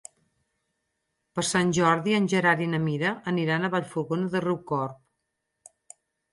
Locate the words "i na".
2.67-2.81